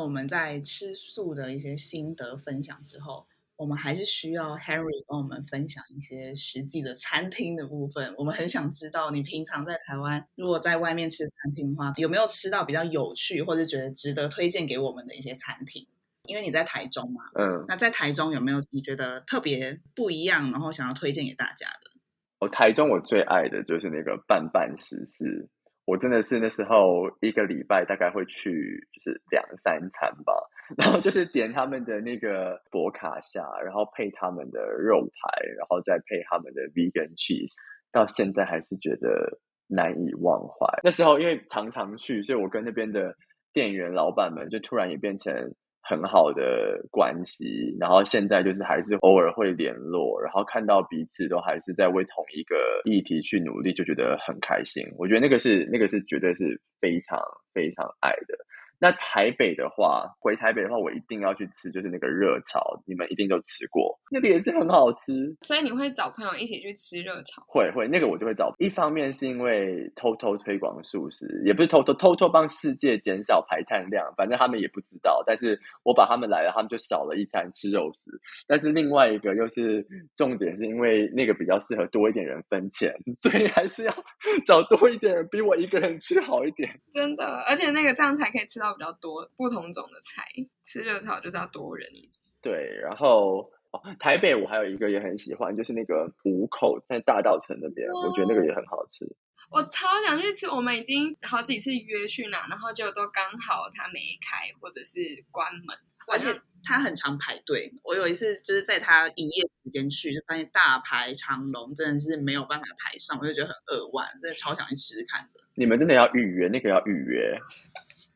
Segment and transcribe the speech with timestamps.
[0.00, 3.26] 那我们在吃素的一些心得分享之后，
[3.56, 8.14] 我们还是需要 Henry 帮我们分享一些实际的餐厅的部分。
[8.16, 15.86] 我们很想知道，你平常在台湾如果在外面吃餐厅的话，有没有吃到比较有趣或者觉得值得推荐给我们的一些餐厅？
[16.24, 21.90] 因为你在台中嘛，嗯，那在台中有没有你觉得特别不一样，然后想要推荐给大家的？
[22.38, 25.50] 哦，台中我最爱的就是那个拌拌食是。
[25.90, 30.32] 我真的是那时候一个礼拜大概会去就是两三餐吧，
[30.78, 37.52] 然后就是点他们的那个博卡夏，然后配他们的肉排，然后再配他们的 vegan cheese，
[37.90, 40.66] 到现在还是觉得难以忘怀。
[40.84, 43.16] 那时候因为常常去，所以我跟那边的
[43.52, 45.52] 店员老板们就突然也变成。
[45.90, 54.86] 很好的关系，然后现在就是还是偶尔会联络，然后看到彼此都还是在为同一个议题去努力，就觉得很开心。
[54.96, 57.20] 我觉得那个是那个是绝对是非常
[57.52, 58.38] 非常爱的。
[58.80, 65.12] 那台北的话，回台北的话，我一定要去吃，就是那个热炒，你们一定都吃过，那个也是很好吃。
[65.42, 67.44] 所以你会找朋友一起去吃热炒？
[67.46, 68.54] 会会，那个我就会找。
[68.58, 75.22] 一方面是因为偷偷推广素食，也不是偷偷偷偷帮世界减少排碳量，反正他们也不知道。
[75.26, 78.10] 但是我把他们来了，他们就少了一餐吃肉食。
[78.48, 79.86] 但是另外一个又是
[80.16, 83.92] 重点，是因为那个比较适合多一点人分钱， 所以还是要
[84.46, 86.80] 找多一点人，比我一个人吃好一点。
[86.90, 88.69] 真的，而且那个这样才可以吃到。
[88.74, 90.24] 比较多不同种的菜，
[90.62, 92.18] 吃热炒就是要多人一起。
[92.42, 99.06] 对，然后哦，台北我还有一个也很喜欢，就是那个五口在大道城那边，我觉得那个也很好吃。
[99.50, 105.76] 我超想去吃，我们已经好几次约去那，然后就都刚好他没开或者是关门，
[106.06, 106.28] 而且
[106.62, 107.72] 他很常排队。
[107.82, 115.40] 我有一次就是在他营业时间去，就发现大排长龙，真的是没有办法排上，我就觉得很扼腕，真的超想去试试看的。
[115.54, 117.36] 你们真的要预约，那个要预约。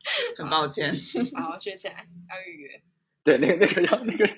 [0.37, 0.93] 很抱歉，
[1.35, 2.81] 好学起来要预约。
[3.23, 4.29] 对，那个那个要那个。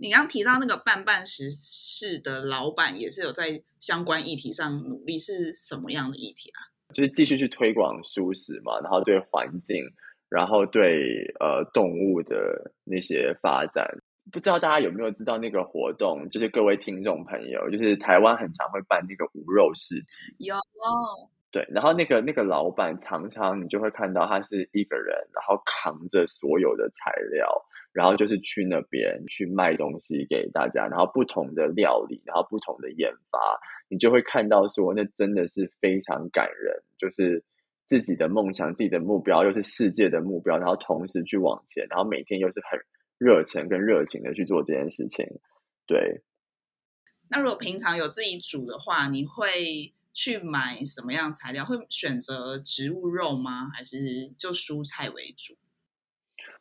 [0.00, 6.70] 你刚提到那个半半时事的老板也是有在相关议题上努力，是什么样的议题啊？
[6.94, 9.76] 就是继续去推广素食嘛，然后对环境，
[10.28, 13.86] 然后对呃动物的那些发展。
[14.30, 16.30] 不知道大家有没有知道那个活动？
[16.30, 19.96] 就是各位听众朋友，就是台湾很常会办那个无肉市
[20.38, 20.46] 集。
[20.46, 20.56] 有。
[21.50, 33.38] 对，然后那个那个老板常常你就会看到他是一个人，然后扛着所有的材料，然后就是去那边去卖东西给大家，然后不同的料理，然后不同的研发，
[33.88, 37.42] 你就会看到说那真的是非常感人，就是
[37.88, 42.78] 自己的梦想、自己的目标，又是世界的目标，然后同时去往前，然后每天又是很
[43.16, 45.26] 热忱跟热情的去做这件事情。
[45.86, 46.20] 对，
[47.30, 49.94] 那如果平常有自己煮的话，你会？
[50.20, 51.64] 去买什么样材料？
[51.64, 53.70] 会选择植物肉吗？
[53.72, 53.96] 还是
[54.36, 55.54] 就蔬菜为主？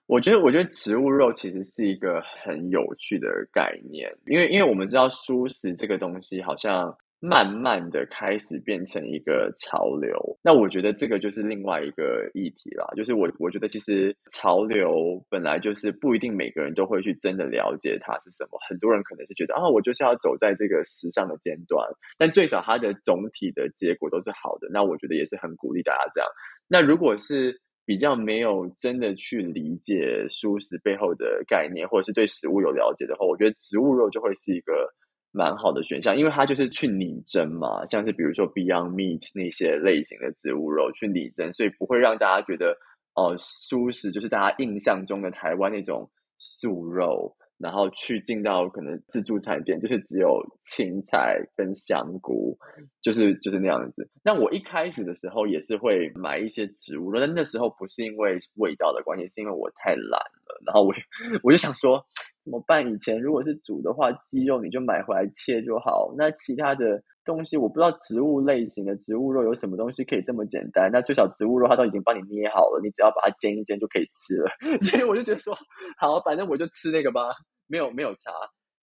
[0.05, 6.95] 我觉得，我觉得植物肉其实是一个很有趣的概念，因为因为我们知道素食这个东西好像。
[7.19, 12.85] 慢慢的开始变成一个潮流，那我觉得这个就是另外一个议题啦。
[12.95, 21.83] 就是我我觉得其实潮流本来就是不一定每个人都会去真的了解它是什么，很多人可能是觉得啊，我就是要走在这个时尚的尖端，
[22.19, 24.67] 但最少它的总体的结果都是好的。
[24.71, 26.29] 那我觉得也是很鼓励大家这样。
[26.67, 34.87] 那如果是比较没有真的去理解素食背后的概念，或者是对食物有了解的话，我觉得植物肉就会是一个。
[35.37, 42.75] 蛮好的选项，因为它就是去拟真嘛，像是比如说 Beyond Meat 那些类型的植物肉去拟真，所以不会让大家觉得
[43.13, 46.09] 哦，舒适就是大家印象中的台湾那种
[46.39, 52.57] 素肉，然后去进到可能自助餐店，就是只有青菜跟香菇，
[53.03, 54.09] 就是就是那样子。
[54.23, 60.91] 那我一开始的时候也是会买一些植物肉，但那时候不是因为味道的关系，是因为我太懒了，然后我
[61.43, 62.03] 我就想说。
[62.47, 62.89] 怎么办？
[62.89, 66.13] 以前如果是煮的话，鸡肉你就买回来切就好。
[66.17, 70.89] 那其他的东西，我不知道植物类型的植物肉有什么东西可以这么简单。
[70.89, 74.49] 那最少植物肉它都已经帮你捏好了，你只要把它煎一煎就可以吃了。
[74.81, 75.53] 所以我就觉得说，
[75.99, 77.35] 好，反正我就吃那个吧，
[77.67, 78.31] 没有没有差。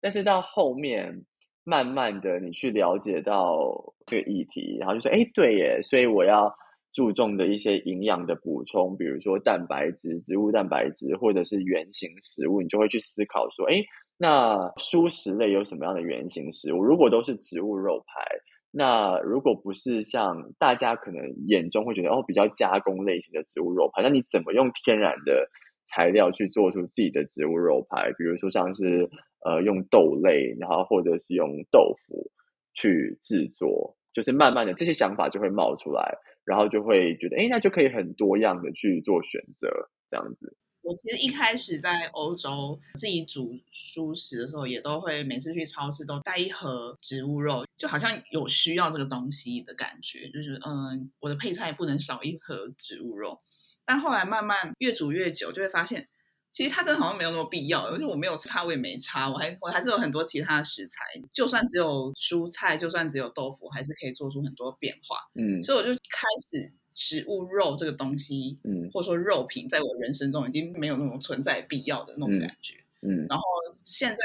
[0.02, 1.24] 但是到后面，
[1.64, 3.56] 慢慢的你去了解到
[4.04, 6.54] 这个议题，然后就说，哎，对耶，所以我要。
[6.94, 13.82] 注重的一些营养的补充，比如说蛋白质、植物蛋白质，或者是原型食物，你就会去思考说：哎，
[14.16, 16.84] 那蔬食类有什么样的原型食物？
[16.84, 18.24] 如果都是植物肉排，
[18.70, 25.48] 那如果不是像大家可能眼中会觉得哦比较加工类型的植物肉排，那你怎么用天然的
[25.88, 28.12] 材料去做出自己的植物肉排？
[28.16, 29.10] 比如说像是
[29.44, 32.30] 呃用豆类，然后或者是用豆腐
[32.72, 36.16] 去制作，就是慢慢的这些想法就会冒出来。
[36.44, 40.56] 然后就会觉得，哎，那就可以很多样的去做选择，这样子。
[40.82, 53.40] 我其实一开始在欧洲自己煮熟食的时候，也都会每次去超市都带一盒植物肉，就好像有需要这个东西的感觉，就是嗯，我的配菜不能少一盒植物肉。
[53.86, 56.08] 但后来慢慢越煮越久，就会发现。
[56.54, 61.02] 其实它真的好像没有那么必要，而且我没有差，我也没差，我还我还是有很多其他的食材，
[61.32, 65.16] 就算只有蔬菜，就算只有豆腐，还是可以做出很多变化。
[65.34, 72.76] 嗯，所以我就开始食物肉这个东西，嗯，或者说肉品，在我人生中已经没有那种存在必要的那种感觉。
[73.02, 73.42] 嗯，然后
[73.82, 74.22] 现在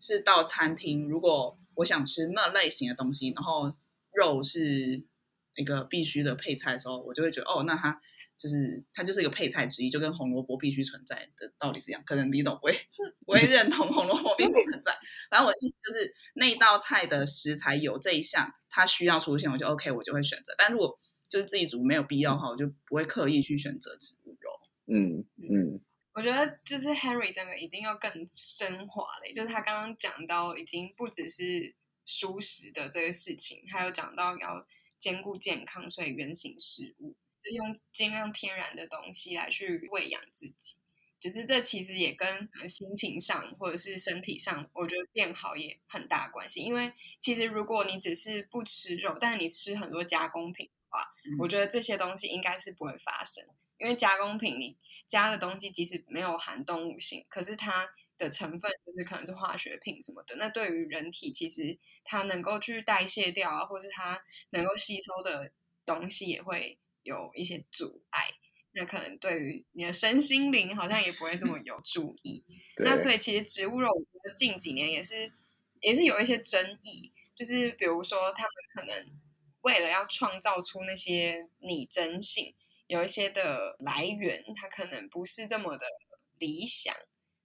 [0.00, 3.72] 是到餐厅，如果我想吃那类型的东西，然后
[4.12, 5.04] 肉是
[5.54, 8.00] 一个必须的配菜的时候，我就会觉得哦，那它。
[8.38, 12.02] 就是它就是一个配菜之一，就跟红萝卜必须存在的道理是一样。
[12.06, 12.78] 可能李董我也
[13.26, 14.96] 我也认同红萝卜必须存在。
[15.28, 20.54] 反正我的意思就是，那道菜的食材有这一项，它需要出现，我就 OK，我就会选择。
[20.56, 20.98] 但如果
[21.28, 24.50] 就是自己煮没有必要的话，我就不会刻意去选择植物肉。
[24.86, 25.80] 嗯嗯，
[26.14, 31.74] 我觉得就是 Henry 这个已经要更升华了，就是他刚刚讲到已经不只是
[32.06, 34.66] 舒食的这个事情，还有讲到要
[34.98, 37.16] 兼顾健康，所以原形食物。
[37.52, 40.76] 用尽量天然的东西来去喂养自己，
[41.18, 46.60] 就是这其实也跟心情上或者是身体上，我觉得变好也很大关系。
[46.60, 53.44] 因为其实如果你只是不吃肉，但是你吃很多加工品的话，我觉得这些东西应该是不会发生。
[53.78, 54.76] 因为加工品你
[55.06, 65.52] 加的东西即使没有含动物性，可是它的成分就是可能是化学品什么的，那对于人体其实它能够去代谢掉啊，或是它能够吸收的
[65.84, 66.78] 东西也会。
[67.08, 68.20] 有一些阻碍，
[68.72, 72.44] 那可能对于你的身心灵好像也不会这么有注意。
[72.84, 75.32] 那所以其实植物肉，我觉得近几年也是
[75.80, 79.18] 也是有一些争议，就是比如说他们可能
[79.62, 82.54] 为了要创造出那些拟真性，
[82.86, 85.86] 有一些的来源，它可能不是这么的
[86.38, 86.94] 理想，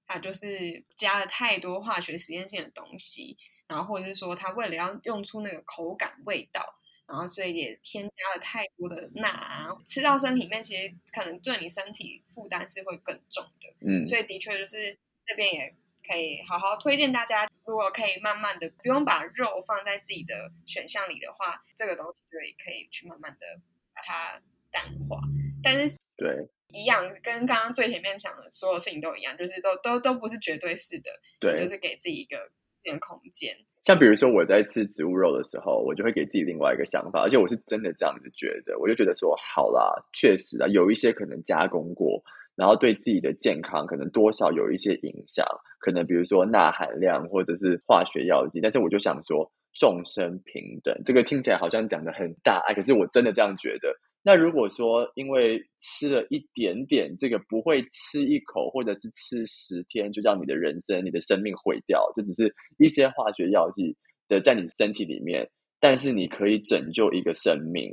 [0.05, 3.37] 它就是加了太多化学实验性的东西，
[3.67, 6.81] 然后或者是说它为了要用出那个口感味道。
[7.05, 13.73] 然后，所以也添加了太多的钠啊，吃到身体里面，其实可能对你身体负担是会更重的。
[13.85, 15.75] 嗯，所以的确就是这边也
[16.07, 23.59] 可以好好推荐大家，如果可以慢慢的不用把肉放在自己的选项里的话，这个东西就也可以去慢慢的
[23.93, 24.41] 把它
[24.71, 25.19] 淡化。
[25.61, 32.49] 但是对，一样跟刚刚最前面讲的所有事情都一样，就是都都都不是绝对是的，对，就是给自己一个
[32.81, 33.57] 一个空间。
[33.83, 42.23] 像比如说我在吃植物肉的时候，我就会给自己另外一个想法，而且我是真的这样子觉得，我就觉得说，好啦，确实啊，有一些可能加工过，
[42.55, 45.45] 然后对自己的健康可能多少有一些影响，
[45.79, 53.93] 可能比如说钠含量或者是化学药剂，但是我就想说，众生平等，这个听起来好像讲的很大爱，可是我真的这样觉得。
[54.25, 63.97] 那如果说因为吃了一点点，这个不会吃一口，或者是吃十天，就让你的人生、你的生命毁掉，就只是一些化学药剂
[64.29, 65.49] 的在你身体里面，
[65.81, 67.91] 但是你可以拯救一个生命，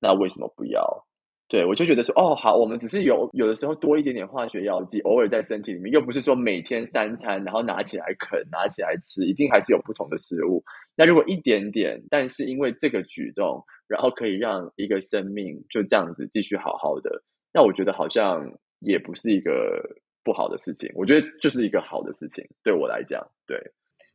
[0.00, 1.06] 那为什么不要？
[1.46, 10.64] 对我就觉得说，哦，好，我们只是有有的时候多一点点化学药剂，偶尔在身体里面，又不是说每天三餐，然后拿起来啃，拿起来吃，一定还是有不同的食物。
[10.96, 13.64] 那如果一点点，但是因为这个举动。
[13.90, 19.82] 然后可以让一个生命就这样子继续好好的，那我觉得好像也不是一个
[20.22, 23.58] 不好的事情，我觉得就是一个好的事情，对我来讲，对，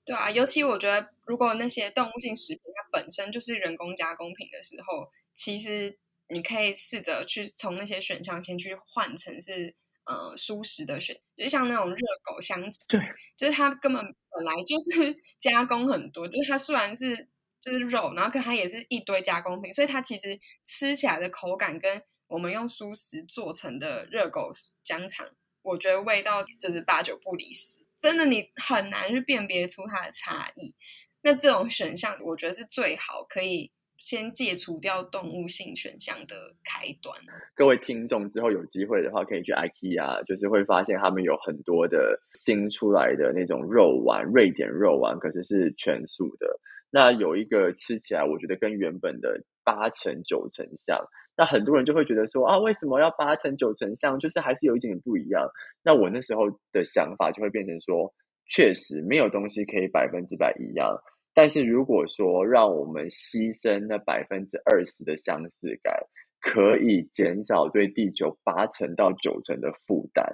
[0.05, 5.97] 对啊，尤其我觉得如果那些动物性食品它本身就是人工加工品的时候，其实
[6.29, 13.01] 你可以试着去从那些选项先去换成是呃舒适的选，就像那种热狗香肠，对，
[13.35, 17.27] 就是它根本本来就是 加工很多，就是它虽然是。
[17.71, 24.51] 是肉，然后可它也是一堆加工品，所以它其实吃起来的口感跟我们用素食做成的热狗
[24.83, 25.27] 香肠，
[25.61, 30.75] 我觉得味道就是八九不离十，真的你很难去辨别出它的差异。
[31.21, 37.19] 那这种选项，我觉得是最好可以先戒除掉动物性选项的开端。
[37.55, 46.59] 各位听众之后有机会的话，可以去 IKEA，就是会发现他们有很多的新出来的那种肉丸，瑞典肉丸，可是是全素的。
[46.91, 50.99] 那有一个吃起来，我觉得跟原本的八成九成像。
[51.37, 54.17] 那很多人就会觉得说啊，为什么要八成九成像？
[54.19, 55.49] 就是还是有一点点不一样。
[55.83, 58.13] 那我那时候的想法就会变成说，
[58.49, 60.95] 确实没有东西可以百分之百一样。
[61.33, 65.93] 但是如果说让我们牺牲那百分之二十的相似感，
[66.39, 70.25] 可以减少对地球八成到九成的负担，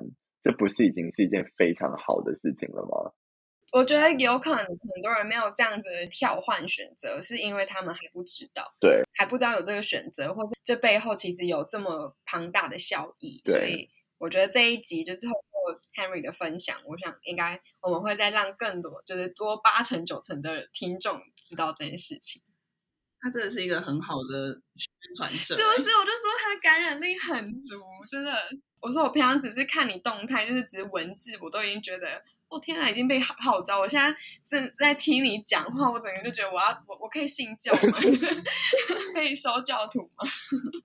[0.43, 3.11] 这不是已经是一件非常好的事情了吗？
[3.71, 13.41] 我觉得有可能很多人没有这样子的跳换选择，是因为他们还不知道，对，还不知道有这个选择，或是这背后其实有这么庞大的效益。
[13.45, 22.41] 所以我觉得这一集就是通过过 Henry 的分享，我想应该我们会再让更多，就是多八成九成的听众知道这件事情。
[23.21, 25.89] 他真的是一个很好的宣传者，是不是？
[25.95, 28.33] 我就说他的感染力很足，真的。
[28.79, 33.79] 我说我平常只是看你动态，就是只是文字，我都已经觉得，哦天啊，已经被号召。
[33.79, 34.15] 我现在
[34.45, 37.97] 正在听你讲话，我整个就觉得我要我我可以信教吗？
[39.15, 40.27] 可以收教徒吗？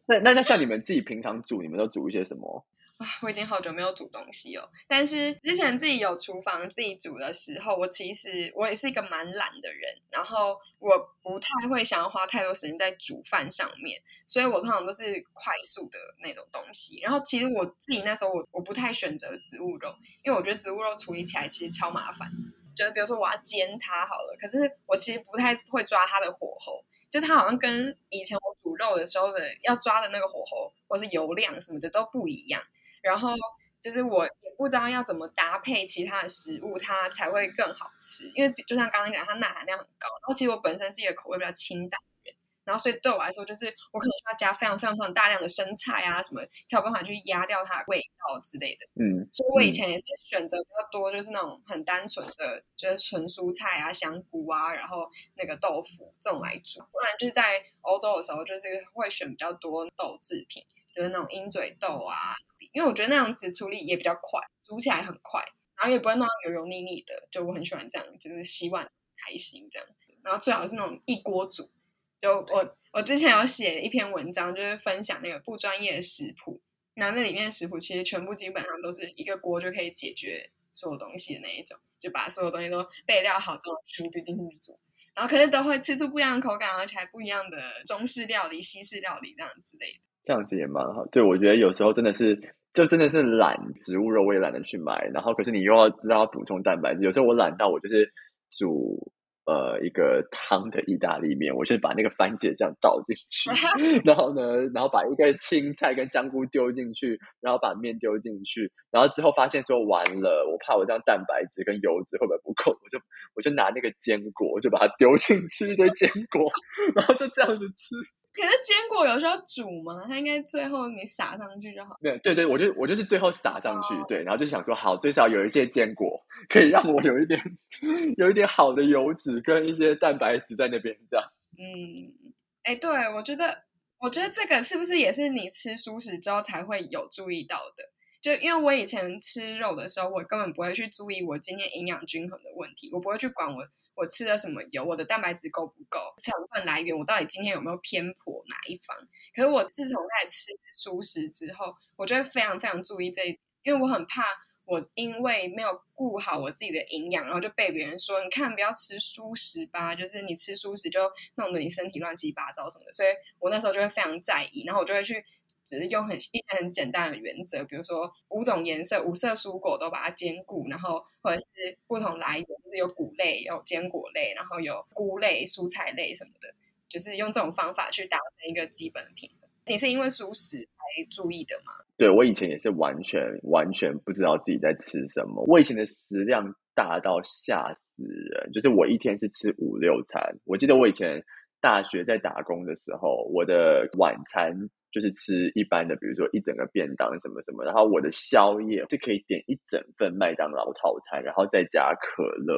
[0.06, 2.64] 那那那像你们自己平常煮，你们都煮一些什么？
[2.98, 4.66] 啊，我已经好久没有煮东西哦。
[4.86, 17.00] 但是之前自己有厨房自己煮的时候，我其实我也是一个蛮懒的人，然后我不太会想要花太多时间在煮饭上面，所以我通常都是快速的那种东西。
[17.00, 19.92] 然后其实我自己那时候我我不太选择植物肉，
[20.22, 22.30] 因为我觉得植物肉处理起来其实超麻烦。
[22.76, 32.62] 就比如说我要煎它好了，可是我其实不太会抓它的火候，就它好像跟以前我煮肉的时候的要抓的那个火候或是油量什么的都不一样。
[33.02, 33.34] 然后
[33.80, 38.30] 就是我不知道要怎么搭配其他的食物，它才会更好吃。
[38.34, 40.08] 因为就像刚刚讲，它钠含量很高。
[40.22, 48.86] 然后其实我本身是一个口味比较清淡的人，然后所以对我来说，就是我可能需要加非常非常非常大量的生菜啊什么，才有办法去压掉它的味道之类的。
[49.00, 56.80] 嗯，所以我以前也是选择比较多，就是那种很单纯的，就是纯蔬菜啊、香菇啊，然后那个豆腐这种来煮。
[56.90, 58.60] 不然就是在欧洲的时候，就是
[58.94, 62.34] 会选比较多豆制品，就是那种鹰嘴豆啊。
[62.76, 65.42] 因为我觉得那样子处理也比较快，煮起来很快，
[65.78, 68.84] 然后也不会弄到油油腻腻的，就我很喜欢这样，就是洗碗
[69.16, 69.88] 开心这样。
[70.22, 71.70] 然后最好是那种一锅煮，
[72.18, 76.60] 就我我之前有写一篇文章，就是分享那个不专业的食谱，
[76.96, 84.78] 那那里面的食谱其实全部基本上都是一个锅就可以解决所有东西的那一种，就把所有东西都备料好之后全部丢进去煮，
[85.14, 87.56] 然后可是都会吃出不一样的口感，而且还不一样的
[87.86, 90.00] 中式料理、西式料理这样之类的。
[90.26, 92.54] 这样子也蛮好，对我觉得有时候真的是。
[92.76, 98.12] 就真的是懒，植物肉我也懒得去买，然后可是你又要知道要补充蛋白质，有时候我懒到我就是
[98.52, 99.10] 煮
[99.46, 103.48] 呃一个汤的意大利面，我就把那个番茄酱倒进去，
[104.04, 113.00] 然后呢，然后把一个青菜跟香菇丢进去，然后把面丢进去，然后之后发现说完了，我怕我这样蛋白质跟油脂会不会不够，我就
[113.36, 116.44] 我就拿那个坚果，我就把它丢进去一堆坚果，
[116.94, 117.96] 然后就这样子吃。
[118.36, 120.04] 可是坚果有时候煮吗？
[120.06, 121.96] 它应该最后你撒上去就好。
[122.02, 127.40] 对对对，我就我就是最后撒上去，对，然后就想说，好，最少有一些坚果可以让我有一点
[128.18, 131.26] 有一点好的油脂跟一些蛋白质在那边，这样。
[131.58, 133.64] 嗯，哎，对，我觉得，
[133.98, 137.84] 我觉得这个是不是也是你吃素食之后才会有注意到的？
[138.26, 143.64] 就因为我以前吃肉的时候，我根本不会去注意我今天营养均衡的问题，我不会去管我
[143.94, 148.96] 我吃了什么油，我的蛋白质够不够，成分来源我到底今天有没有偏颇哪一方。
[149.32, 154.24] 可是我自从开始吃素食之后，我就会非常非常注意这一点，因为我很怕
[154.64, 165.24] 我因为没有顾好我自己的营养，然后就被别人说你看不要吃素食吧，就是你吃素食就弄得你身体乱七八糟什么的，所以我那时候就会非常在意，然后我就会去。
[165.66, 176.48] 只是用很一些很简单的原则，比如说五种颜色、五色蔬果都把它兼顾，然后或者是不同来源，就是有谷类、有坚果类，然后有菇类、蔬菜类什么的，
[176.88, 179.50] 就是用这种方法去达成一个基本的平衡。
[179.66, 181.72] 你是因为素食才注意的吗？
[181.96, 190.22] 对我以前也是完全完全不知道自己在吃什么，我以前的食量大到吓死人，就是我一天是吃五六餐。
[190.44, 191.20] 我记得我以前
[191.60, 194.70] 大学在打工的时候，我的晚餐。
[194.96, 202.56] 就是吃一般的，比如说一整个便当什么什么，然后我的宵夜是可以点一整份麦当劳套餐，然后再加可乐，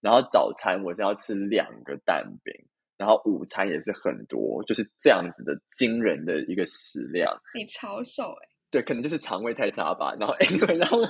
[0.00, 2.54] 然后早餐我是要吃两个蛋饼，
[2.96, 7.30] 然后午餐也是很多，就是这样子的惊人的一个食量。
[7.54, 8.48] 你超瘦哎？
[8.70, 10.16] 对，可能就是肠胃太差吧。
[10.18, 10.34] 然后，
[10.78, 11.02] 然后，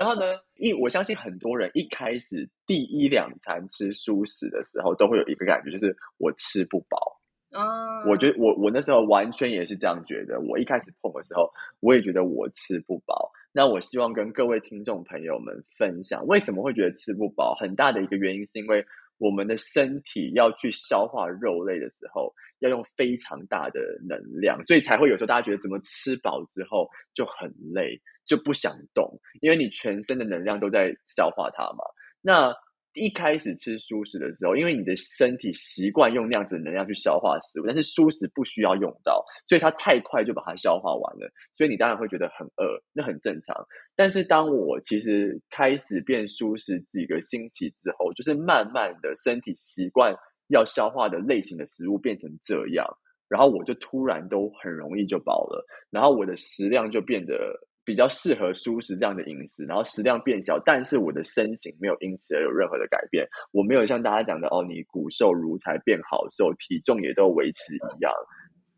[0.00, 0.36] 然后呢？
[0.56, 7.19] 一我相信很多人一开始第一两餐吃素食的时候，都会有一个感觉，就是我吃不饱。
[7.52, 10.40] 啊，我觉得我我那时候完全也是这样觉得。
[10.40, 13.32] 我一开始碰的时候，我也觉得我吃不饱。
[13.52, 17.56] 那我希望跟各位听众朋友们分享，为什么会觉得吃不饱？
[17.60, 18.86] 很大的一个原因是因为
[19.18, 31.84] 我们的身体要去消化肉类的时候，要用非常大的能量，所以才会有时候大家觉得怎么吃饱之后就很累，就不想动，因为你全身的能量都在消化它嘛。
[32.22, 32.54] 那
[32.94, 43.56] 一开始吃素食的时候，因为你的身体习惯用那样子的能量去消化食物，但是素食不需要用到，所以它太快就把它消化完了，所以你当然会觉得很饿，那很正常。
[43.94, 50.14] 但是当我其实开始变素食几个星期之后，就是慢慢的身体习惯
[50.48, 52.86] 要消化的类型的食物变成这样，
[53.28, 57.56] 然后我就突然都很容易就饱了，然后我的食量就变得。
[57.90, 63.26] 比较适合舒适这样的饮食，然后食量变小，但是我的身形没有因此而有任何的改变。
[63.50, 68.12] 我没有像大家讲的哦，你骨瘦如柴变好瘦，体重也都维持一样，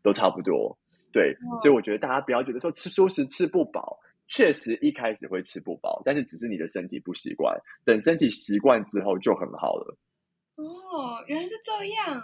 [0.01, 0.75] 都差不多。
[1.11, 7.55] 对，所以我觉得大家不要觉得说吃素食吃不饱，确实一开始会吃不饱，但是只是你的身体不习惯，
[7.85, 9.95] 等身体习惯之后就很好了。
[10.55, 12.19] 哦，原来是这样。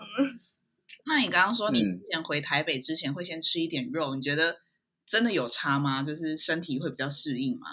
[1.05, 4.55] 那你刚刚说你之前回台北之前会先吃一点肉，你觉得
[5.09, 6.03] 真的有差吗？
[6.03, 7.67] 就是身体会比较适应吗？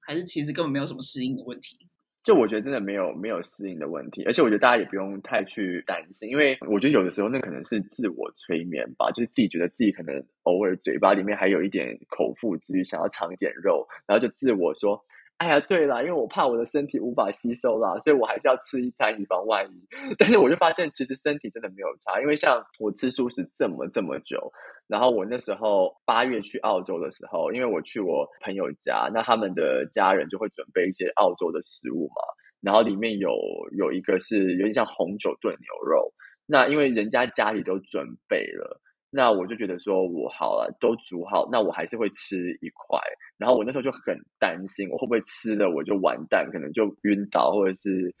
[0.00, 1.76] 还是其实根本没有什么适应的问题？
[2.24, 15.04] 就我觉得真的没有没有适应的问题，而且我觉得大家也不用太去担心，因为我觉得有的时候那可能是自我催眠吧，就是自己觉得自己可能偶尔嘴巴里面还有一点口腹之欲，想要尝一点肉，然后就自我说。
[15.38, 19.86] 哎呀，对了，因为我怕我的身体无法吸收啦，所以我还是要吃一餐以防万一。
[20.18, 24.50] 但是我就发现，其实身体真的没有差，因为像我吃素食这么这么久，
[24.88, 32.22] 然后我那时候八月去澳洲的时候，因为我去我朋友家，那他们的家人就会准备一些澳洲的食物嘛，
[32.60, 33.30] 然后里面有
[33.76, 36.12] 有一个是有点像红酒炖牛肉，
[36.46, 38.80] 那因为人家家里都准备了。
[39.10, 43.00] 那我就觉得说，我好了，都煮好，那我还是会吃一块。
[43.38, 48.14] 然后我那时候就很担心，我会不会吃了我就完蛋，可能就晕倒或者是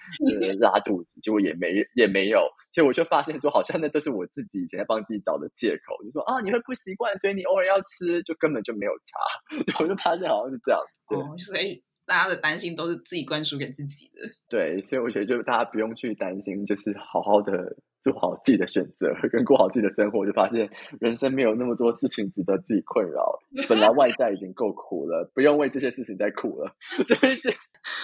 [0.60, 1.08] 拉肚子。
[1.20, 9.78] 结果也没也没有，所以我就发现说，好像那都是我自己以前在帮自己找的借口，就说啊，你会不习惯，所以你偶尔要吃，就根本就没有差。
[9.84, 10.80] 我就发现好像是这样。
[11.08, 14.28] 哦，所以大家的担心都是自己灌输给自己的。
[14.48, 17.76] 对，所以我觉得就大家不用去担心，就是好好的。
[18.00, 23.36] 做好自己的选择，跟过好自己的生活，就发现人生没有那么多事情值得自己困扰。
[23.68, 26.72] 本来外在已经够苦了，不用为这些事情再苦了。
[27.04, 27.50] 这些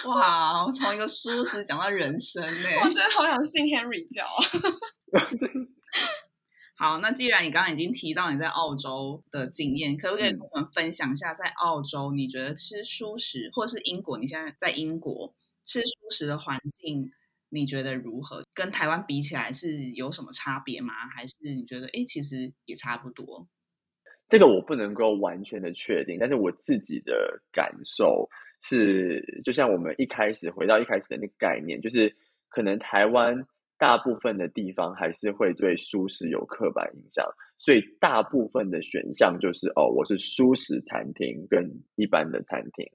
[0.09, 4.25] 哇，从一个舒适讲到人生呢， 我真的好想信 Henry 教。
[6.77, 15.33] 好，那既然你刚刚已经提到你在澳洲的经验，可不可以跟我们分享一下，在澳洲你觉得吃素食，或是英国你现在在英国
[15.63, 17.09] 吃素食的环境？
[17.49, 18.43] 你觉得如何？
[18.53, 20.93] 跟台湾比起来是有什么差别吗？
[21.15, 23.47] 还是你觉得哎，其实也差不多？
[24.27, 28.27] 这个我不能够完全的确定，但是我自己的感受
[28.61, 32.13] 是，就像我们一开始回到一开始的那个概念，就是
[32.49, 37.25] 可能台湾大部分的地方还是会对舒适有刻板印象，
[37.57, 42.85] 所以大部分的选项就是哦，我是舒适餐厅跟一般的餐厅。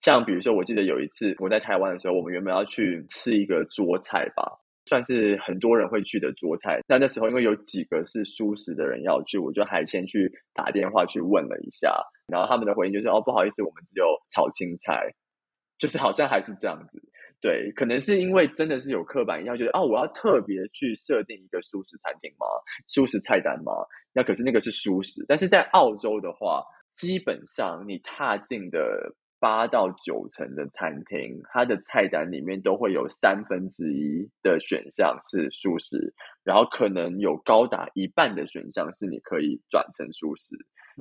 [0.00, 4.44] 像比如说，我记得有一次我在台湾的时候，我们原本要去吃一个桌菜吧，
[4.86, 6.80] 算是很多人会去的桌菜。
[6.86, 15.10] 那那时候因为有几个是素食的人要去，我就还先去打电话去问了一下，然后他们的回应就是：“哦，不好意思，我们只有炒青菜。
[15.78, 17.00] ”就是好像还是这样子。
[17.40, 22.46] 对，可能是因为真的是有刻板印象，觉得哦，我要特别去设定一个素食餐厅吗？
[22.86, 23.72] 素食菜单吗？
[24.12, 29.14] 那可是那个是素食，但是在澳洲的话，基本上你踏进的。
[29.40, 40.56] 八到九成的餐厅，它的菜单里面都会有三分之一的选项是素食，然后可能有高达一半的选项是你可以转成素食，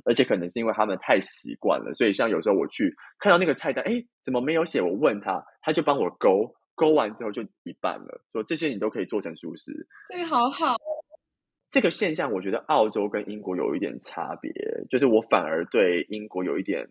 [0.06, 4.82] 而且可能是因为他们太习惯了，所以像有时候我去看到那个菜单，哎，怎么没有写？
[4.82, 9.88] 我问他，他就帮我勾勾完之后就一半了，说这些你都可以做成素食。
[10.10, 10.76] 这个好好，
[11.70, 14.52] 这个现象我觉得澳洲跟英国有一点差别，
[14.90, 16.88] 就是我反而对英国有一点。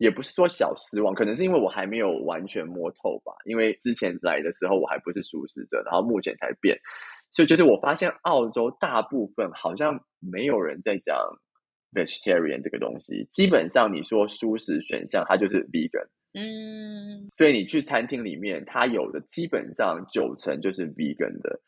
[0.00, 3.34] 也不是说小失望，可能是因为我还没有完全摸透吧。
[3.44, 6.78] 因为之前来的时候我还不是熟食者，然后目前才变，
[7.32, 11.18] 所以就是我发现澳洲大部分好像没有人在讲
[11.92, 13.28] vegetarian 这个东西。
[13.30, 16.06] 基本上你说素食选项，它就是 vegan。
[16.34, 21.60] 嗯，所以你去餐厅里面，它有的基本上九成就是 vegan 的，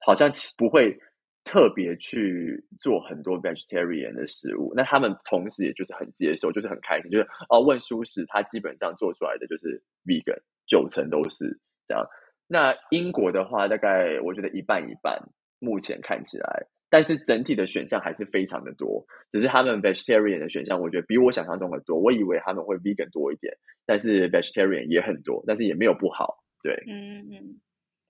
[0.00, 0.98] 好像不会。
[1.44, 11.58] 特别去做很多 vegetarian 的食物，那他们同时也就是很接受，就是很开心，就是哦，问舒适，他基本上做出来的就是 vegan，九成都是
[11.88, 12.06] 这样。
[12.46, 15.20] 那英国的话，大概我觉得一半一半，
[15.58, 19.02] 目前看起来，但是整体的选项还是非常的多。
[19.32, 21.98] 只是他们 vegetarian 的选项，我觉得比我想象中的多。
[21.98, 26.44] 我以为他们会 vegan 多一点，但是 vegetarian 也很多，但是也没有不好。
[26.62, 27.60] 对，嗯嗯。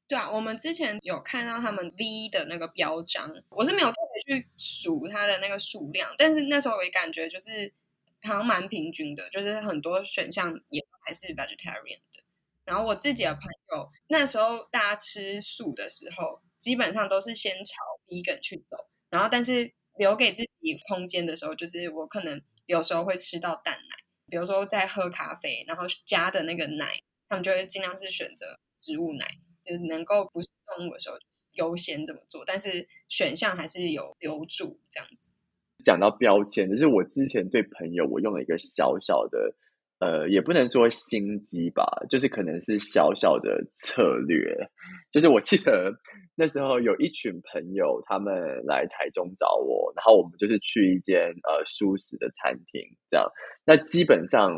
[0.09, 7.73] 对啊，我们之前有看到他们 V 的那个标章，我是没有特别去数它的那个数量，但是那时候我也感觉就是
[8.25, 12.23] 好像蛮平均的，就是很多选项也还是 vegetarian 的。
[12.67, 13.43] 然后我自己的朋
[13.73, 17.75] 友那时候大家吃素的时候，基本上都是先炒
[18.13, 18.77] vegan 去走，
[19.09, 23.97] 然后但是留给自己空间的时候，就是我可能有时候会吃到蛋奶，
[24.29, 29.27] 比如说在喝咖啡，然后加的那个奶，他们就会尽量是选择植物奶。
[29.65, 31.17] 就是能够不是动物的时候
[31.53, 35.37] 优先这么做，但是选项还是有留住这样子。
[35.85, 39.55] 讲到标签，就是我之前对朋友我用了一个小小的
[40.03, 44.53] 呃，也不能说心机吧，就是可能是小小的策略。
[45.13, 45.93] 就是我记得
[46.35, 48.35] 那时候有一群朋友，他们
[48.67, 53.25] 来台中找我，然后我们就是去一间呃舒适的餐厅，这样。
[53.65, 54.51] 那基本上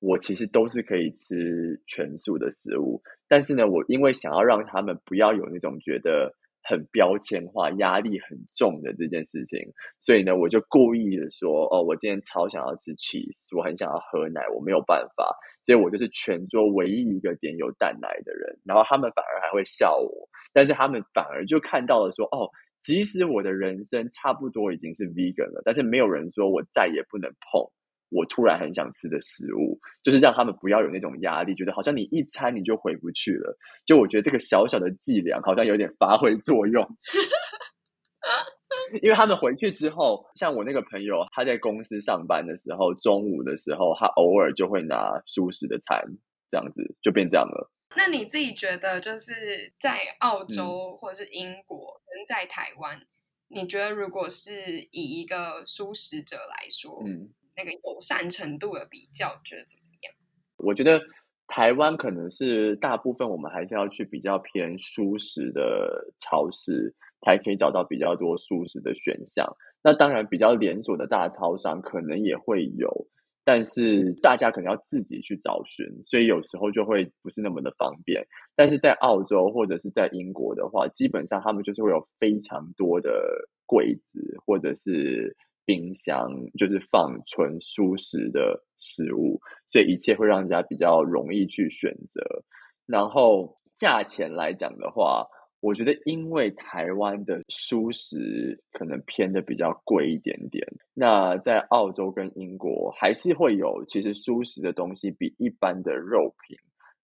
[0.00, 6.34] 我其实都是可以吃全素的食物，但是呢，我因为想要让他们不要有那种觉得。
[6.62, 9.58] 很标签化、压力很重的这件事情，
[9.98, 15.28] 所以呢，我就故意的说：“哦，我今天超想要吃 cheese，我很想要喝奶，我没有办法，
[15.62, 27.64] 所以我就是全桌唯一一个点有蛋奶的人。”然后他们反而还会笑我，但是他们反而就看到了说：“哦，即使我的人生差不多已经是 vegan 了，但是没有人说我再也不能碰。”
[28.10, 33.56] 我突然很想吃的食物，就是让他们不要有那种压力，觉得好像你一餐你就回不去了。
[33.86, 36.86] 就我觉得这个小小的伎俩好像有点发挥作用，
[39.02, 46.02] 因为他们回去之后，像我那个朋友，他在公司上班的时候，中午的时候，他偶尔就会拿舒适的餐，
[46.50, 47.70] 这样子就变这样了。
[47.96, 53.00] 那你自己觉得，就是在澳洲或者是英国，跟在台湾，
[53.48, 54.52] 你觉得如果是
[54.90, 57.30] 以一个舒食者来说，嗯。
[57.56, 60.12] 那个友善程度的比较，觉得怎么样？
[60.56, 61.00] 我觉得
[61.46, 69.46] 台湾可能是大部分我们还是要去比较偏舒适的超市，才可以找到比较多舒适的选项。
[69.82, 73.06] 那当然，比较连锁的大超商可能也会有，
[73.44, 78.22] 但是大家可能要自己去找寻，所以有时候就会不是那么的方便。
[78.54, 85.36] 但是在澳洲或者是在英国的话，基本上他们就是会有非常多的柜子，或者是。
[85.64, 92.44] 冰箱就是放纯舒适的食物，所以一切会让人家比较容易去选择。
[92.86, 95.26] 然后价钱来讲的话，
[95.60, 106.56] 我觉得因为台湾的舒食可能偏的比较贵一点点，那在澳洲跟英国还是会有，其实舒食的东西比一般的肉品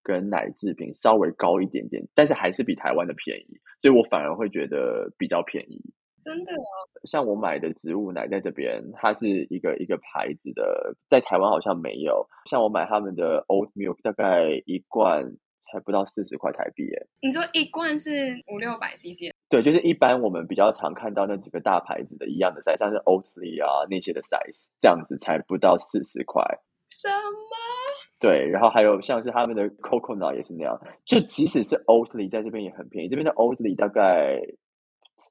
[0.03, 5.81] 跟奶制品稍微高一点点，但是还是比台湾的便宜，所以我反而会觉得比较便宜。
[6.27, 6.59] 真的哦，
[7.05, 12.27] 像我买的植物奶在这边，它是一个一个牌子的，在台湾好像没有。
[12.51, 15.25] 像我买他们的 oat milk，大概一罐
[15.71, 17.07] 才不到四十块台币耶。
[17.23, 18.11] 你说一罐是
[18.53, 19.31] 五六百 cc？
[19.49, 26.43] 对，就是一般我们比较常看到那几个大牌子的一样的 size，像是 Oatly 啊那些的 size，这样子才不到四十块。
[26.89, 27.57] 什么？
[28.19, 34.41] 对，然后还有像是他们的 coconut 也是那样，就即使是 Oatly 在这边也很便宜，这边的 Oatly 大概。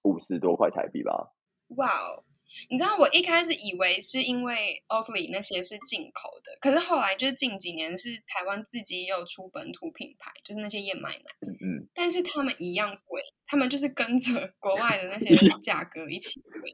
[0.05, 1.33] 五十多块台币吧。
[1.75, 2.23] 哇哦！
[2.69, 11.25] 你知道我一开始以为是因为 Oatly 那些是进口的，可是后来就是近几年是台湾自己也有出本土品牌，就是那些燕麦奶。
[11.41, 11.89] 嗯嗯。
[11.93, 16.73] 但是他们一样贵，他们就是跟着 国外的那些价格一起贵。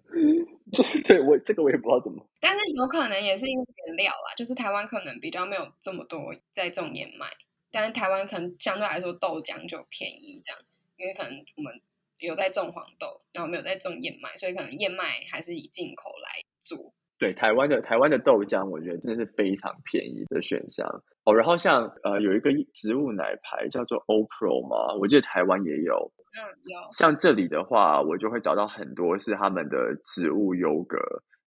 [1.04, 2.30] 对，我这个我也不知道怎么。
[2.40, 7.26] 但是有可能也是因为原料啦，就是台湾可能比较没有这么多在种燕麦，
[7.72, 10.62] 但是台湾可能相对来说豆浆就便宜，这样，
[10.98, 11.82] 因为可能我们。
[12.22, 16.94] 有在种黄豆，然后没有在种燕麦，所以可能燕麦还是以进口来做。
[17.18, 20.88] 对，台湾的台湾的豆浆，我觉得真的是非常便宜的选项
[21.26, 21.34] 哦。
[21.36, 26.12] 然后像呃有一个植物奶牌叫做 O Pro 嘛，我记得台湾也有。
[26.38, 26.80] 嗯，有。
[26.94, 30.98] 像这里的话，我就会找到很多是他们的植物优格，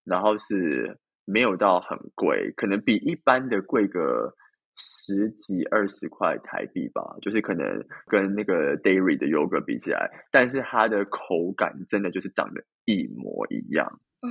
[0.05, 4.35] 然后是没有到很贵，可能比一般的贵个。
[4.77, 7.65] 十几二十块台币吧，就是可能
[8.07, 13.87] 跟那个 dairy 的优格比起来，但是它的口感真的就是长得一模一样
[14.21, 14.29] 啊！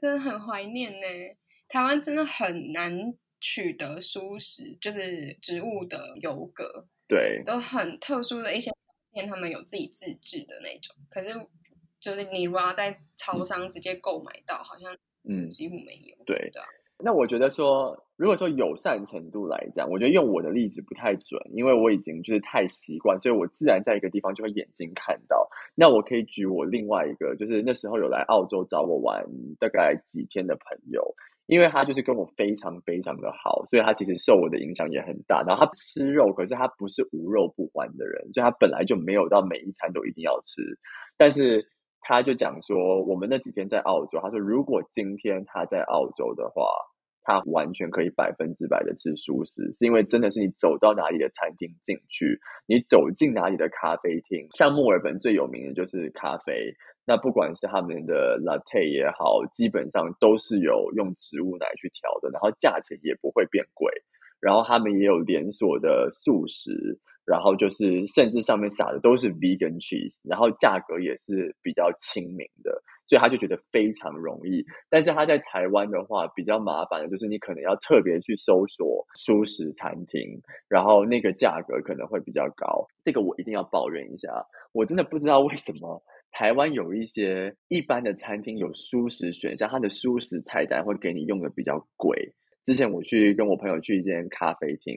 [0.00, 1.06] 真的很怀念呢。
[1.68, 8.70] 台湾真的很难取得舒食，就是植物的油格，对，都很特殊的一些
[9.12, 10.96] 店，他们有自己自制的那种。
[11.08, 11.28] 可是
[12.00, 14.92] 就是你如果要在超商直接购买到，好像
[15.28, 16.24] 嗯几乎没有。
[16.24, 16.60] 对的。
[17.02, 25.48] 那我觉得说，如果说友善程度来讲，我觉得用我的例子不太准，因为我已经就是太习惯，所以我自然在一个地方就会眼睛看到。
[25.74, 29.24] 那我可以举我另外一个，就是那时候有来澳洲找我玩
[29.58, 31.02] 大概几天的朋友，
[31.46, 35.42] 因为他就是跟我非常非常的好，所以他其实受我的影响也很大。
[35.46, 40.62] 然后他吃肉，可是他不是无肉不欢的人，所以他本来就没有到每一餐都一定要吃。
[41.16, 41.66] 但是
[42.00, 46.64] 他就讲说，我们那几天在澳洲，他说如果今天他在澳洲的话。
[47.22, 63.92] 他完全可以百分之百的吃素食，是因为真的是你走到哪里的餐厅进去，你走进哪里的咖啡厅，像墨尔本最有名的就是咖啡，那不管是他们的 latte 也好，基本上都是有用植物奶去调的，然后价钱也不会变贵，
[64.40, 72.82] 然后他们也有连锁的素食，然后就是甚至上面撒的都是 vegan cheese，然后价格也是比较亲民的。
[73.06, 74.64] 所以他就觉得非常容易。
[74.88, 82.86] 但是他在台湾的话，比较麻烦的就是你可能要特别去搜索素食餐厅，然后那个价格可能会比较高。
[83.04, 84.28] 这个我一定要抱怨一下，
[84.70, 92.32] 我真的不知道为什么台湾有一些一般的餐厅有素食选项，它的素食菜单会给你用的比较贵。
[92.70, 94.96] 之前我去跟我朋友去一间咖啡厅，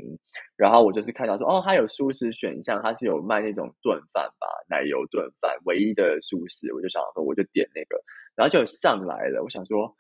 [0.55, 7.99] 然后我就是看到说，哦，它有素食选项，它是有卖那种炖饭吧，奶油炖饭，唯一的素食，我就想说，我就点那个，
[8.35, 9.41] 然后就上来了。
[9.41, 9.91] 我想说，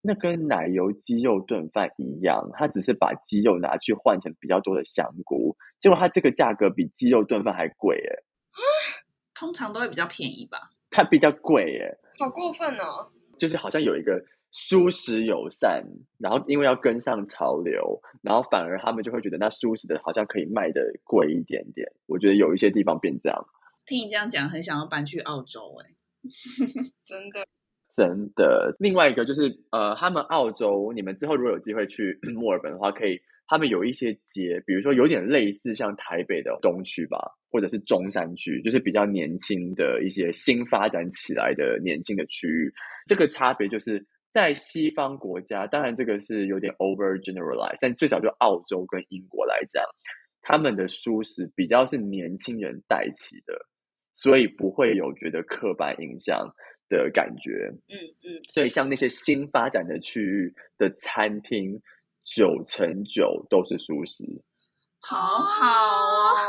[0.00, 8.24] 那跟奶油鸡肉炖饭一样，它只是把鸡肉拿去换成比较多的香菇，结果它这个价格比鸡肉炖饭还贵耶。
[9.34, 10.70] 通常都会比较便宜吧？
[10.88, 13.12] 它比较贵耶，好过分哦！
[13.36, 14.24] 就是好像有一个。
[14.50, 15.84] 舒适友善，
[16.18, 21.86] 然后因为要跟上潮流，然后反而他们就会觉得那舒适的好像可以卖的贵一点点。
[22.06, 23.46] 我觉得有一些地方变这样。
[23.84, 25.92] 听你这样讲，很想要搬去澳洲哎，
[27.04, 27.40] 真的
[27.94, 28.74] 真的。
[28.78, 37.18] 另外一个就是呃，他们澳洲，你们之后如果有机会去 墨尔本的话，可以他们有一些街，比如说有点类似像台北的东区吧，
[37.50, 42.72] 或者是中山区，就是比较年轻的一些新发展起来的年轻的区域。
[43.06, 44.06] 这个差别就是。
[44.32, 49.82] 在西方国家，当然这个是有点 over generalize，但最少就澳洲跟英国来讲，
[50.42, 53.54] 他们的舒适比较是年轻人带起的，
[54.14, 56.54] 所以不会有觉得刻板印象
[56.88, 57.68] 的感觉。
[57.88, 61.80] 嗯嗯，所以像那些新发展的区域的餐厅，
[62.24, 64.24] 九成九都是舒适。
[65.10, 65.64] 好好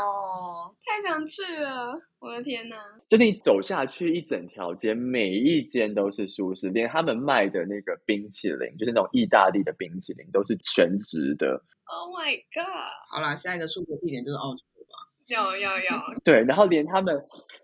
[0.04, 1.96] 哦，太想去了！
[2.18, 2.76] 我的天哪！
[3.08, 11.64] 就你走下去一整条街，每一间都是舒适，连他们卖的那个冰淇淋，就是那种意大利的冰淇淋，都是全职的。
[11.86, 12.66] Oh my god！
[13.10, 15.08] 好啦，下一个出国地点就是澳洲吧？
[15.28, 16.20] 有有有！
[16.22, 17.18] 对，然后连他们。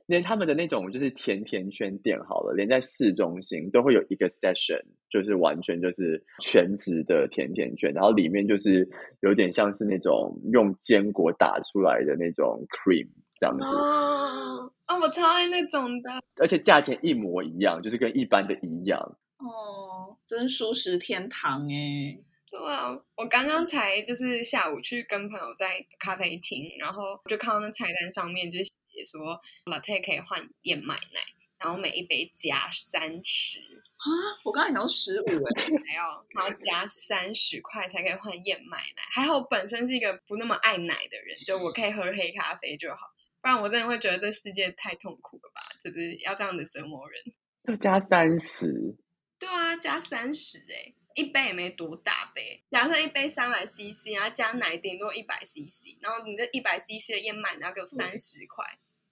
[0.07, 8.89] 连他们的那种就是甜甜圈店好了，连在市中心都会有一个 session，就是完全就是全职的甜甜圈，然后里面就是
[9.21, 13.65] 有点像是那种用坚果打出来的那种 cream 这样子。
[13.65, 19.01] 哦，啊，我超爱那种的，而且价钱一模一样，就是跟一般的一样。
[19.39, 22.17] 哦，真舒适天堂哎！
[22.49, 28.71] 对啊，我刚刚才就是下午去跟朋友在咖啡厅，然后就看到那菜单上面就是。
[29.05, 31.21] 说 latte 可以换燕麦奶，
[31.59, 33.59] 然后每一杯加三十
[33.97, 34.05] 啊！
[34.45, 39.03] 我刚才想说十五哎，还要还要加三十块才可以换燕麦奶。
[39.11, 43.07] 还好本身是一个不那么爱奶的人，就我可以喝黑咖啡就好，
[43.41, 45.63] 不然我真的会觉得这世界太痛苦了吧？
[45.81, 47.23] 就是要这样的折磨人。
[47.69, 48.97] 要加三十？
[49.39, 52.63] 对啊，加三十哎，一杯也没多大杯。
[52.71, 58.65] 假设一杯三百 CC，然后加奶顶多一百 CC，然后你这一百 CC 的燕麦奶要给我三十块。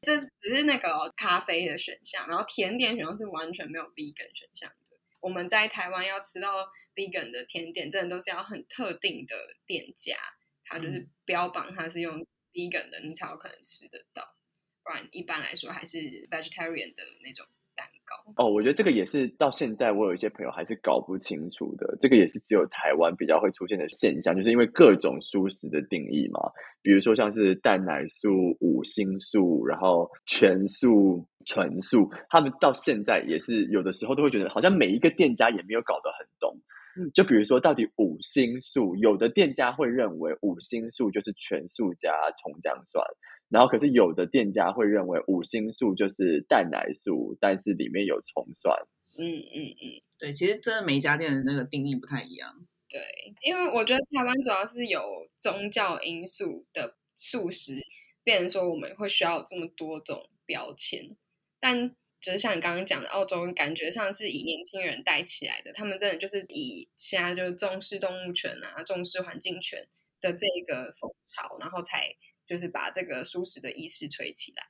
[0.05, 4.99] 这只是那个咖啡的选项，然后甜点选项是完全没有 vegan 选项的。
[5.21, 9.35] 我们在台湾要吃到 vegan 的甜点，真的都是要很特定的
[9.67, 10.17] 店家，
[10.64, 14.37] 他就是标榜它是用 vegan 的，你才有可能吃得到。
[14.83, 15.97] 不然一般来说还是
[16.29, 17.47] vegetarian 的那种。
[17.77, 21.99] 蛋糕哦，我觉得这个也是到现在我有一些朋友还是搞不清楚的。
[22.01, 26.41] 这个也是只有台湾比较会出现的现象，就是因为各种素食的定义嘛，
[26.83, 36.57] 比如说像是蛋奶素、五星素，然后全素、纯素，他们到现在也是有的时候都会觉得好像每一个店家也没有搞得很懂。
[37.13, 43.05] 就比如说到底五星素，有的店家会认为五星素就是全素加葱姜蒜。
[43.51, 48.75] 然后，可是有的店家会认为五星素就是蛋奶素，但是里面有葱蒜。
[49.17, 52.67] 嗯嗯嗯，对，其实真的每一家店的那个定义不太一样。
[52.89, 53.01] 对，
[53.43, 55.01] 因为我觉得台湾主要是有
[55.39, 57.81] 宗教因素的素食，
[58.25, 61.17] 变成说我们会需要这么多种标签。
[61.61, 69.87] 但就是像你刚刚讲的，澳洲感觉上是以年轻人带起来的，他们真的就是以现在就是重视动物权啊、重视环境权
[70.21, 72.17] 的这个风潮，然后才。
[72.47, 74.63] 就是把这个舒适的意识吹起来，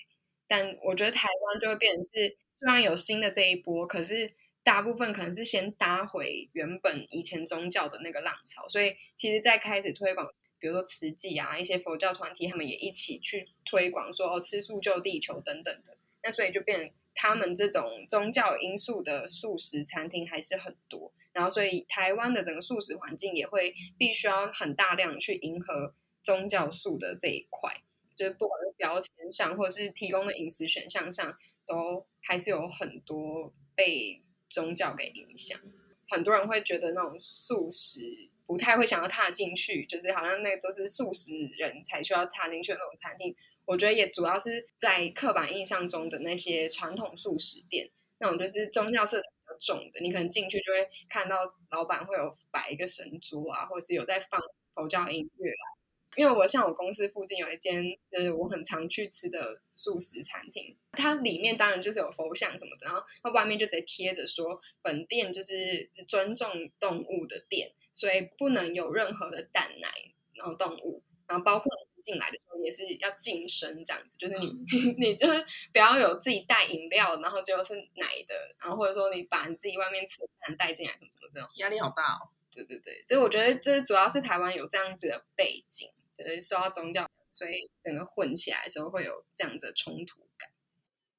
[0.46, 25.94] 但我觉得台湾就会变成是，虽然有新的这一波，可是大部分可能是先搭回原本以前宗教的那个浪潮，所以其实，在开始推广，比如说慈济啊，一些佛教团体，他们也一起去推广说哦，吃素救地球等等的，那所以就变他们这种宗教因素的素食餐厅还是很多，然后所以台湾的整个素食环境也会必须要很大量去迎合。
[26.24, 27.70] 宗教素的这一块，
[28.16, 35.60] 就是不管是标签上，或者是提供的饮食选项上，都还是有很多被宗教给影响。
[36.08, 43.34] 很多人会觉得那种素食不太会想要踏进去，就是好像那都是素食人才需要踏进去的那种餐厅。
[43.64, 49.26] 我觉得也主要是在刻板印象中的那些传统素食店，那种就是宗教色彩
[49.58, 51.36] 重的，你可能进去就会看到
[51.70, 54.40] 老板会有摆一个神桌啊，或者是有在放
[54.74, 55.83] 佛教音乐啊。
[56.16, 69.88] 因为我像我公司附近有一间就是我很常去吃的素食餐厅，它里面当然就是有佛像什么的，然后它外面就直接贴着说本店就是尊重动物的店，所以不能有任何的蛋奶
[70.34, 74.52] 然后动物，然后包括你进来的时候也是要净身这样子，就是你
[74.98, 82.28] 你就是不要有自己带饮料，然后结果是奶的，然后或者说你把你自己外面吃的蛋带进来什么什么这种，压力好大哦。
[82.56, 85.90] 对对对，所以我觉得这主要是台湾有这样子的背景。
[86.16, 90.50] 就是受到宗教，所以整个混起来的时候会有这样子的冲突感。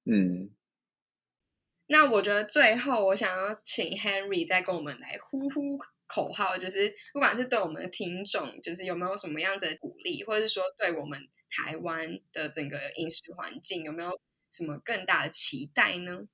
[0.06, 0.52] 嗯，
[1.88, 5.78] 那我觉得最后我想要请 Henry 再跟我们来呼呼
[6.08, 14.20] 口号，就是不管是对我们的听众，就是有没有什么样子的鼓励，或者是说对我们台湾的整个饮食环境有没有
[14.52, 16.28] 什么更大的期待呢？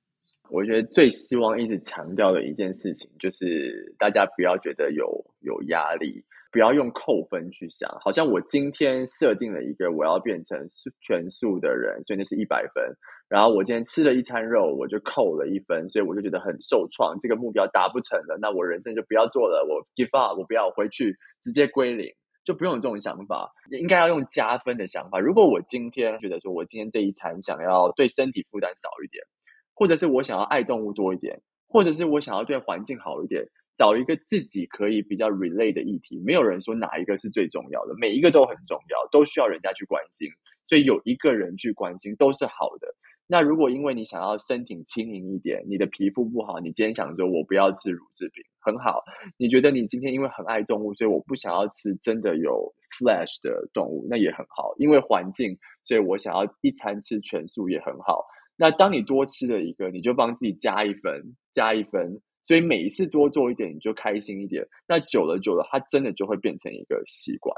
[0.50, 6.22] 我觉得最希望一直强调的一件事情，就是大家不要觉得有有压力。
[6.52, 10.68] 不要用扣分去想，好像我今天设定了一个我要变成
[11.00, 12.84] 全素的人，所以那是一百分。
[13.26, 22.12] 然后我今天吃了一餐肉，我就扣了一分，所以我就觉得很受创，这个目标达不成了，那我人生就不要做了，我 give up，我不要回去，直接归零，
[22.44, 25.18] 就不用有这种想法，应该要用加分的想法。
[25.18, 29.24] 如果我今天觉得说我今天这一餐想要对身体负担少一点，
[29.72, 33.48] 或者是我想要爱动物多一点，或者是我想要对环境好一点。
[33.82, 40.28] 找一个自己可以比较 relate 的议题，没有人说哪一个是最重要的，每一个都很重要，都需要人家去关心。
[40.64, 42.86] 所以有一个人去关心都是好的。
[43.26, 49.02] 那如果因为你想要身体轻盈一点，你的皮肤不好，你今天想着我不要吃乳制品，很好。
[49.36, 54.72] 你觉得你今天因为很爱动物，所以我不想要吃真的有 flesh 的动物，那也很好。
[54.78, 58.24] 因为环境，所以我想要一餐吃全素也很好。
[58.56, 62.20] 那当你多吃了一个，你就帮自己加一分，加一分。
[62.46, 64.66] 所以每一次多做一点，你就开心一点。
[64.88, 67.54] 那久了久了，它真的就会变成一个习惯。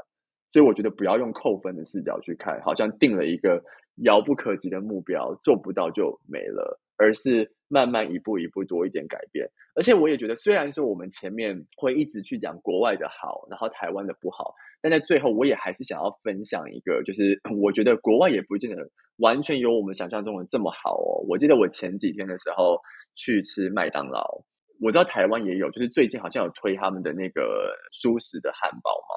[0.51, 3.61] 所以我觉得不要用扣分的视角去看，好像定了一个
[4.03, 9.45] 遥不可及的目标，做不到就没了，而是慢慢一步一步多一点改变。
[9.73, 21.25] 而且我也觉得，虽然说我们前面会一直去讲国外的好，然后台湾的不好，但在最后我也还是想要分享一个，就是 我觉得国外也不见得完全有我们想象中的这么好哦。
[21.27, 22.79] 我记得我前几天的时候
[23.15, 24.41] 去吃麦当劳。
[24.81, 29.15] 我知道台湾也有，就是最近好像有推他们的那个舒食的汉堡嘛。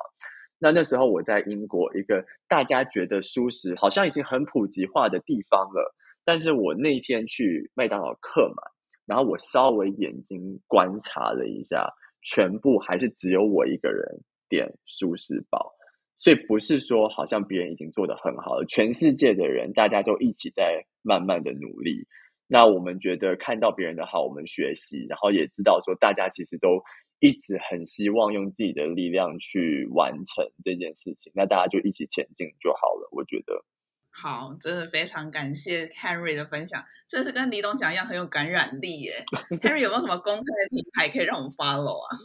[0.60, 5.94] 那那时候我在英国一个大家觉得舒食好像已经很普及化的地方了，
[6.24, 8.56] 但是我那天去麦当劳客满，
[9.06, 11.88] 然后我稍微眼睛观察了一下，
[12.22, 14.04] 全部还是只有我一个人
[14.48, 15.72] 点舒食堡，
[16.16, 22.06] 所以不是说好像别人已经做得很好了，全世界的人大家都一起在慢慢的努力。
[22.48, 26.82] 那我们觉得看到别人的好，我们学习，然后也知道说大家其实都
[27.20, 33.08] 一直很希望用自己的力量去完成这件事情，那大家就一起前进就好了。
[33.12, 33.64] 我觉得。
[34.20, 39.12] 好，真的非常感谢 Henry 的分享，真的是跟李董讲一样很有感染力耶。
[39.62, 42.18] Henry 有没有什么公开的平台可以让我们 follow 啊？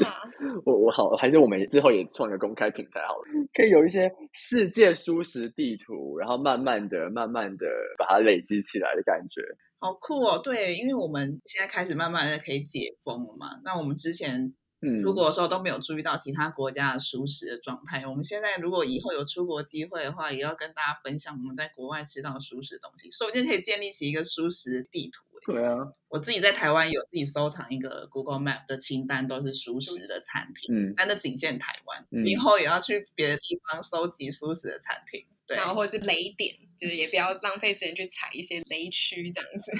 [0.64, 7.66] 我我好，还是我们之后也创一个公开平台好了，可以有一些世界舒适地图，然后慢慢的、慢慢的
[7.98, 9.42] 把它累积起来的感觉。
[9.78, 10.38] 好酷哦！
[10.42, 14.54] 对，因为我们现在开始慢慢的可以解封了嘛，那我们之前。
[15.02, 18.06] 出国的时候都没有注意到其他国家的熟食的状态。
[18.06, 25.22] 我们现在如果以后有出国机会的话，也要跟大家分享我们在国外吃到熟食的东西，说不定可以建立起一个熟食地图。
[25.46, 25.76] 对啊，
[26.08, 30.74] 我自己在台湾有自己收藏一个 Google Map 的清单，都是熟食的餐厅。
[30.74, 35.22] 嗯，但那仅限台湾，以后也要去别的地方收集熟食的餐厅。
[35.46, 39.70] 对，然后或者是雷点，就是也不要浪费时间去踩一些雷区这样子。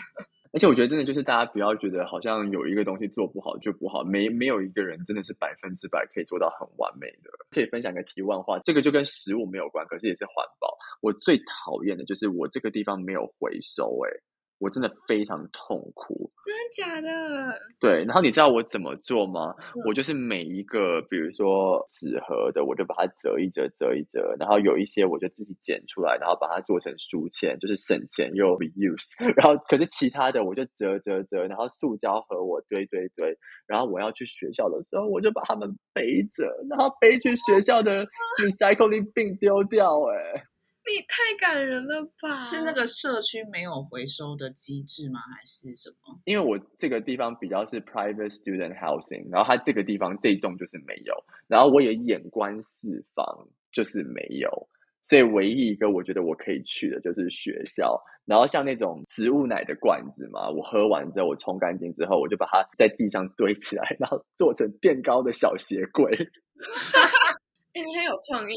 [0.55, 7.31] 而且我觉得真的就是大家不要觉得好像有一个东西做不好就不好，没没有一个人真的是百分之百可以做到很完美的。
[7.51, 10.79] 可以分享一个题外话，这个就跟食物没有关，可是也是环保。
[11.01, 14.23] 我最讨厌的就是我这个地方没有回收，诶。
[14.65, 17.55] 我真的非常痛苦，真的假的？
[17.79, 19.55] 对，然后你知道我怎么做吗？
[19.87, 29.05] 我就是每一个，比如说纸盒的，我就把它折一折，折一折，然后有一些我就自己剪出来，然后把它做成书签，就是省钱又 reuse。
[29.37, 33.37] 然后可是其他的我就折折折，然后塑胶盒我堆堆堆，
[33.67, 38.07] 然后我要去学校的时候，我就把它们背着，然后背去学校的
[38.41, 40.47] recycling bin 丢掉，哎。
[40.87, 42.39] 你太感人了吧！
[42.39, 45.19] 是那个社区没有回收的机制吗？
[45.35, 46.21] 还是什么？
[46.25, 51.15] 因为我这个地方比较是 private student housing，然后它这个地方这一栋就是没有，
[51.49, 53.25] 然后我也眼观四方，
[53.73, 54.51] 就是没有，
[55.03, 57.99] 所以唯一一个我觉得我可以去的就是学校。
[58.27, 66.11] 然后像那种植物奶的罐子嘛，我喝完之后我冲干净之后，我就把它在地上堆起来，然后做成垫高的小鞋柜。
[67.73, 68.55] 哎，你很有创意。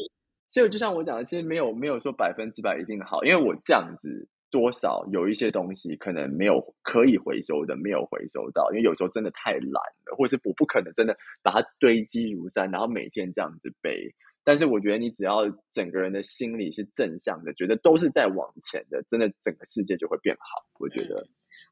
[0.50, 4.28] 所以就像我讲的，其实没有没有说百分之百一定好，因为我这样子。
[4.50, 14.14] 多少有一些东西可能没有可以回收的，没有回收到，因为有时候真的太懒了，或者是我不可能真的把它堆积如山，然后每天这样子背。
[14.44, 20.64] 但是我觉得你只要整个人的心理是正向的，觉得都是在往前的，真的整个世界就会变好。
[20.78, 21.26] 我觉得，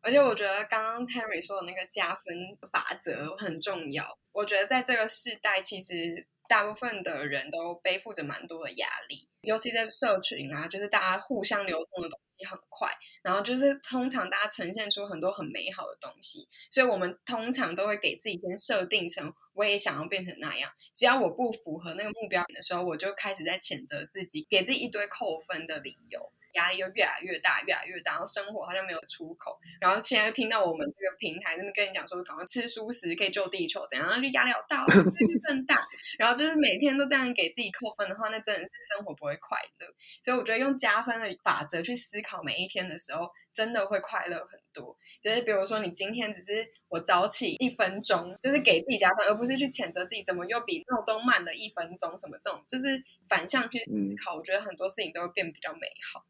[0.06, 4.18] 而且我觉得刚刚 Terry 说的那个加分法则很重要。
[4.32, 6.26] 我觉得在这个时代，其实。
[6.48, 12.88] 大部分的人都背负着蛮多的压力，尤其在社群啊，就是大家互相流通的东西很快，
[13.20, 26.30] 然后就是通常大家呈现出很多很美好的东西，所以我们通常都会给自己先设定成我也想要变成那样，只要我不符合那个目标的时候，我就开始在谴责自己，给自己一堆扣分的理由。
[26.56, 29.58] 压力又越来越大，越来越大，然后生活好像没有出口。
[29.80, 34.06] 然后现在又听到我们这个平台那边跟你讲说，赶快吃素食可以救地球，怎样？
[34.08, 35.86] 然后就压力好大，压力更大。
[36.18, 39.86] 然后就是每天都这样给自己扣分的话，那真的是生活不会快乐。
[40.22, 44.96] 所以我觉得用加分的法则去思考每一天的时候，真的会快乐很多。
[45.20, 53.92] 就是比如说，你今天只是我早起一分钟，就是给自己加分，而不是去谴责自己怎么又比闹钟慢了一分钟，什么这种，就是反向去思
[54.24, 54.36] 考。
[54.36, 56.24] 我觉得很多事情都会变比较美好。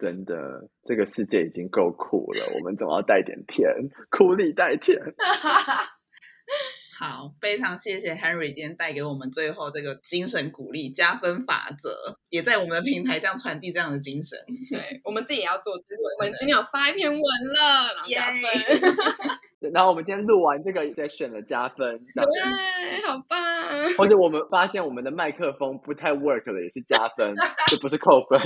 [0.00, 0.34] 真的，
[0.86, 3.68] 这个世界已经够苦了，我们总要带点甜，
[4.10, 4.96] 苦里带甜。
[6.98, 11.90] 好，非常谢谢 Henry 今天带给我们最后这个精神鼓励加分法则，
[12.28, 14.38] 也在我们的平台这样传递这样的精神。
[14.70, 19.72] 对我们自己也要做，就是我们今天有发一篇文了，然后加分。
[19.72, 21.98] 然后我们今天录完这个，再选了加分。
[22.14, 23.38] 对，好棒。
[23.96, 27.32] 或者我们发现我们的麦克风不太 work 了，也是加分，
[27.68, 28.38] 这不是扣分。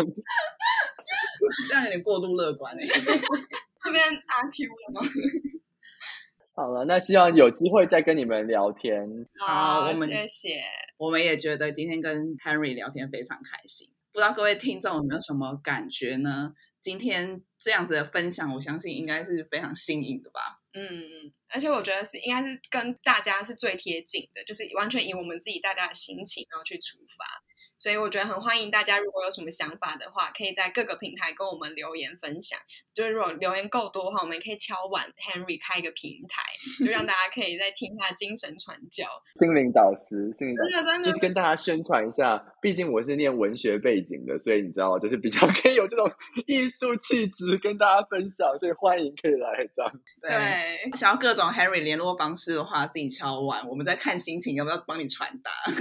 [1.68, 2.82] 这样有点过度乐观哎。
[3.84, 5.08] 这边阿 Q 了吗？
[6.56, 9.26] 好了，那希望有机会再跟你们聊天。
[9.40, 10.60] 好，我们谢谢。
[10.96, 13.88] 我们也觉得今天跟 Henry 聊天非常开心。
[14.12, 16.54] 不知道各位听众有没有什么感觉呢？
[16.80, 20.60] 今天这样子的分享，我相信应该是非常新颖的吧。
[20.74, 21.02] 嗯，
[21.48, 27.42] 而且我觉得是应该是跟大家是最贴近的，就是完全以我们自己大家的心情然后去出发。
[27.76, 32.58] 所以我觉得很欢迎大家，如果有什么想法的话，可以在各个平台跟我们留言分享。
[32.94, 36.42] 就是如果留言够多的话，我们也可以敲碗 Henry 开一个平台，
[36.84, 39.04] 就让大家可以再听他精神传教、
[39.40, 42.40] 心灵导师、心灵导师，就是跟大家宣传一下。
[42.62, 46.10] 毕竟我是念文学背景的，所以你知道，就是比较可以有这种
[46.46, 48.56] 艺术气质跟大家分享。
[48.56, 49.92] 所以欢迎可以来这样。
[50.22, 55.50] 对，想要各种 Henry 联络方式的话，自己敲碗，我们再看心情要不要帮你传达。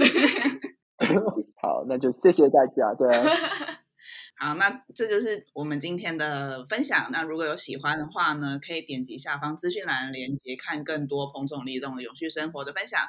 [1.84, 2.94] 好，那就谢谢大家。
[2.94, 3.06] 对，
[4.38, 7.08] 好，那这就是我们今天的分享。
[7.12, 13.00] 那如果有喜欢的话呢，可以点击下方资讯栏的链接，看更多彭总力动的永续生活的分享。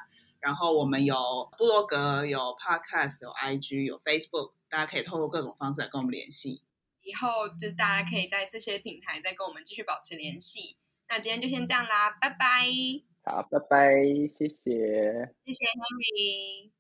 [0.42, 1.16] 然后我们有
[1.58, 6.62] 部落格、有 Podcast、有 IG、有 Facebook，大家可以透过各种方式来跟我们联系。
[7.02, 10.78] 以后就大家可以在这些平台再跟我们继续保持联系。
[11.08, 12.66] 那今天就先这样啦，拜拜。
[13.24, 13.94] 好，拜拜，
[14.38, 16.75] 谢谢，谢谢 Henry。